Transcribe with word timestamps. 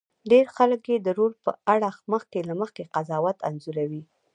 ډېر 0.31 0.45
خلک 0.55 0.81
یې 0.91 0.97
د 1.01 1.07
رول 1.17 1.33
په 1.45 1.51
اړه 1.73 1.89
مخکې 2.11 2.39
له 2.49 2.53
مخکې 2.61 2.89
قضاوت 2.93 3.37
انځوروي. 3.47 4.03